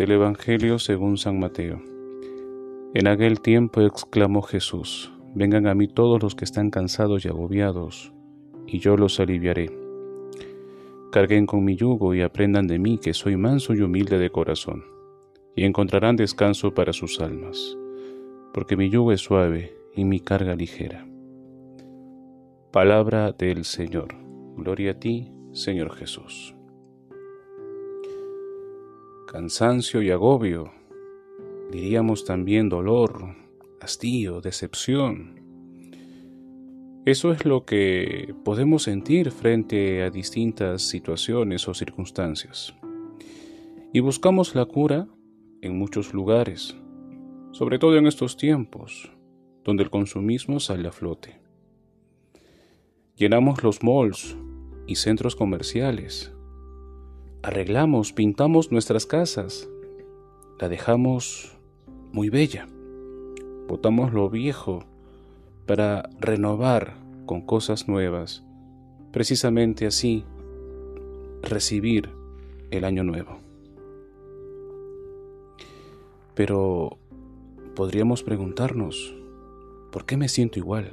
Del 0.00 0.12
Evangelio 0.12 0.78
según 0.78 1.18
San 1.18 1.38
Mateo. 1.38 1.82
En 2.94 3.06
aquel 3.06 3.42
tiempo 3.42 3.82
exclamó 3.82 4.40
Jesús, 4.40 5.12
Vengan 5.34 5.66
a 5.66 5.74
mí 5.74 5.88
todos 5.88 6.22
los 6.22 6.34
que 6.34 6.46
están 6.46 6.70
cansados 6.70 7.26
y 7.26 7.28
agobiados, 7.28 8.10
y 8.66 8.78
yo 8.78 8.96
los 8.96 9.20
aliviaré. 9.20 9.68
Carguen 11.12 11.44
con 11.44 11.64
mi 11.64 11.76
yugo 11.76 12.14
y 12.14 12.22
aprendan 12.22 12.66
de 12.66 12.78
mí 12.78 12.96
que 12.96 13.12
soy 13.12 13.36
manso 13.36 13.74
y 13.74 13.82
humilde 13.82 14.16
de 14.16 14.30
corazón, 14.30 14.84
y 15.54 15.64
encontrarán 15.64 16.16
descanso 16.16 16.72
para 16.72 16.94
sus 16.94 17.20
almas, 17.20 17.76
porque 18.54 18.78
mi 18.78 18.88
yugo 18.88 19.12
es 19.12 19.20
suave 19.20 19.76
y 19.94 20.06
mi 20.06 20.20
carga 20.20 20.56
ligera. 20.56 21.06
Palabra 22.72 23.32
del 23.32 23.66
Señor. 23.66 24.14
Gloria 24.56 24.92
a 24.92 24.94
ti, 24.94 25.30
Señor 25.52 25.94
Jesús. 25.94 26.54
Cansancio 29.30 30.02
y 30.02 30.10
agobio, 30.10 30.72
diríamos 31.70 32.24
también 32.24 32.68
dolor, 32.68 33.36
hastío, 33.80 34.40
decepción. 34.40 35.40
Eso 37.06 37.30
es 37.30 37.44
lo 37.44 37.64
que 37.64 38.34
podemos 38.44 38.82
sentir 38.82 39.30
frente 39.30 40.02
a 40.02 40.10
distintas 40.10 40.82
situaciones 40.82 41.68
o 41.68 41.74
circunstancias. 41.74 42.74
Y 43.92 44.00
buscamos 44.00 44.56
la 44.56 44.64
cura 44.64 45.06
en 45.62 45.78
muchos 45.78 46.12
lugares, 46.12 46.76
sobre 47.52 47.78
todo 47.78 47.98
en 47.98 48.08
estos 48.08 48.36
tiempos, 48.36 49.12
donde 49.62 49.84
el 49.84 49.90
consumismo 49.90 50.58
sale 50.58 50.88
a 50.88 50.92
flote. 50.92 51.40
Llenamos 53.14 53.62
los 53.62 53.80
malls 53.84 54.36
y 54.88 54.96
centros 54.96 55.36
comerciales. 55.36 56.32
Arreglamos, 57.42 58.12
pintamos 58.12 58.70
nuestras 58.70 59.06
casas. 59.06 59.66
La 60.58 60.68
dejamos 60.68 61.56
muy 62.12 62.28
bella. 62.28 62.68
Botamos 63.66 64.12
lo 64.12 64.28
viejo 64.28 64.84
para 65.66 66.10
renovar 66.18 66.98
con 67.24 67.40
cosas 67.40 67.88
nuevas. 67.88 68.44
Precisamente 69.10 69.86
así, 69.86 70.26
recibir 71.40 72.10
el 72.70 72.84
año 72.84 73.04
nuevo. 73.04 73.38
Pero 76.34 76.98
podríamos 77.74 78.22
preguntarnos, 78.22 79.14
¿por 79.90 80.04
qué 80.04 80.18
me 80.18 80.28
siento 80.28 80.58
igual? 80.58 80.92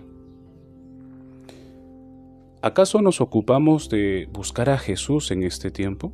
¿Acaso 2.62 3.02
nos 3.02 3.20
ocupamos 3.20 3.90
de 3.90 4.30
buscar 4.32 4.70
a 4.70 4.78
Jesús 4.78 5.32
en 5.32 5.44
este 5.44 5.72
tiempo? 5.72 6.14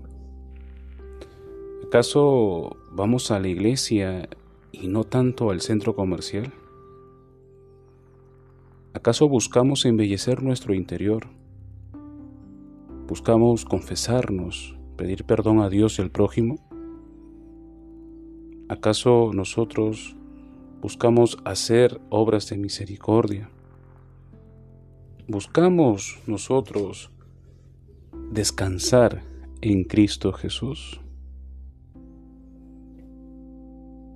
¿Acaso 1.93 2.75
vamos 2.91 3.29
a 3.29 3.39
la 3.39 3.49
iglesia 3.49 4.27
y 4.71 4.87
no 4.87 5.03
tanto 5.03 5.51
al 5.51 5.61
centro 5.61 5.93
comercial? 5.93 6.51
¿Acaso 8.95 9.29
buscamos 9.29 9.85
embellecer 9.85 10.41
nuestro 10.41 10.73
interior? 10.73 11.27
¿Buscamos 13.07 13.63
confesarnos, 13.63 14.75
pedir 14.97 15.23
perdón 15.23 15.59
a 15.59 15.69
Dios 15.69 15.99
y 15.99 16.01
al 16.01 16.09
prójimo? 16.09 16.57
¿Acaso 18.69 19.29
nosotros 19.31 20.15
buscamos 20.81 21.37
hacer 21.45 22.01
obras 22.09 22.49
de 22.49 22.57
misericordia? 22.57 23.51
buscamos 25.27 26.17
nosotros 26.25 27.11
descansar 28.31 29.21
en 29.61 29.83
Cristo 29.83 30.33
Jesús? 30.33 31.02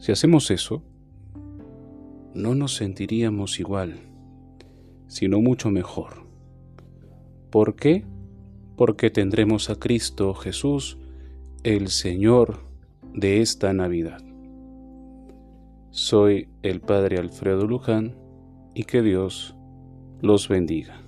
Si 0.08 0.14
hacemos 0.14 0.52
eso, 0.52 0.84
no 2.34 2.56
nos 2.56 2.76
sentiríamos 2.76 3.60
igual, 3.60 4.00
sino 5.08 5.42
mucho 5.42 5.70
mejor. 5.70 6.26
¿Por 7.50 7.76
qué? 7.76 8.06
Porque 8.78 9.10
tendremos 9.10 9.70
a 9.70 9.76
Cristo 9.76 10.34
Jesús, 10.34 10.98
el 11.64 11.90
Señor 11.90 12.60
de 13.14 13.42
esta 13.42 13.74
Navidad. 13.74 14.24
Soy 15.92 16.48
el 16.62 16.80
Padre 16.80 17.18
Alfredo 17.18 17.68
Luján 17.68 18.16
y 18.74 18.86
que 18.86 19.02
Dios 19.02 19.58
los 20.22 20.48
bendiga. 20.48 21.02